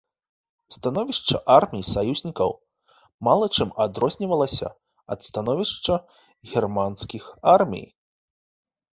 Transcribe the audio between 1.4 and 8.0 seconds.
армій саюзнікаў мала чым адрознівалася ад становішча германскіх армій.